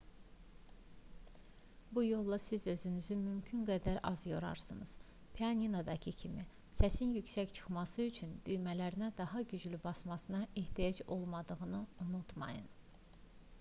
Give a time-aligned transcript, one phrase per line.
[1.91, 4.95] bu yolla siz özünüzü mümkün qədər az yorarsınız
[5.39, 6.45] pianinodakı kimi
[6.79, 12.67] səsin yüksək çıxması üçün düymələrinə daha güclü basmanıza ehtiyac olmadığını unutmayın